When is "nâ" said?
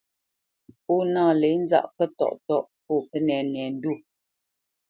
1.13-1.23